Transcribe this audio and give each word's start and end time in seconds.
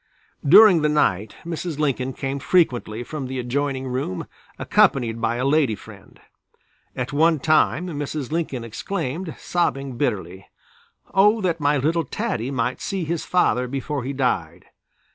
During 0.43 0.81
the 0.81 0.89
night 0.89 1.35
Mrs. 1.45 1.77
Lincoln 1.77 2.13
came 2.13 2.39
frequently 2.39 3.03
from 3.03 3.27
the 3.27 3.37
adjoining 3.37 3.85
room 3.87 4.25
accompanied 4.57 5.21
by 5.21 5.35
a 5.35 5.45
lady 5.45 5.75
friend. 5.75 6.19
At 6.95 7.13
one 7.13 7.37
time 7.37 7.85
Mrs. 7.85 8.31
Lincoln 8.31 8.63
exclaimed, 8.63 9.35
sobbing 9.37 9.97
bitterly: 9.99 10.47
"Oh! 11.13 11.39
that 11.41 11.59
my 11.59 11.77
little 11.77 12.03
Taddy 12.05 12.49
might 12.49 12.81
see 12.81 13.03
his 13.05 13.25
father 13.25 13.67
before 13.67 14.03
he 14.03 14.11
died!" 14.11 14.65